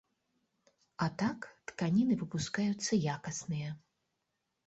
[1.05, 1.39] А так,
[1.71, 3.69] тканіны выпускаюцца якасныя.